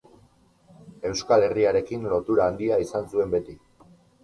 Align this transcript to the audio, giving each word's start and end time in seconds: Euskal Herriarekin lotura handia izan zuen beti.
Euskal 1.09 1.45
Herriarekin 1.49 2.09
lotura 2.15 2.49
handia 2.53 2.83
izan 2.87 3.09
zuen 3.15 3.39
beti. 3.39 3.59